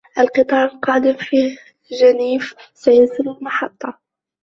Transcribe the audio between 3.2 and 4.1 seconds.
المحطة.